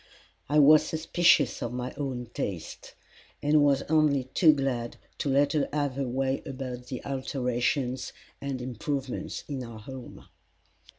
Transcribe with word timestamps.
I 0.49 0.57
was 0.57 0.83
suspicious 0.83 1.61
of 1.61 1.73
my 1.73 1.93
own 1.95 2.27
taste, 2.33 2.95
and 3.43 3.61
was 3.61 3.83
only 3.83 4.23
too 4.33 4.51
glad 4.51 4.97
to 5.19 5.29
let 5.29 5.53
her 5.53 5.69
have 5.71 5.93
her 5.93 6.07
way 6.07 6.41
about 6.43 6.87
the 6.87 7.05
alterations 7.05 8.11
and 8.41 8.63
improvements 8.63 9.43
in 9.47 9.63
our 9.63 9.77
home. 9.81 10.25